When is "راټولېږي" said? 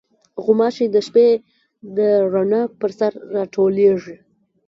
3.35-4.15